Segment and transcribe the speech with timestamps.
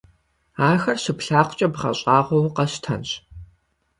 [0.69, 3.09] Ахэр щыплъагъукӀэ бгъэщӀагъуэу укъэщтэнщ!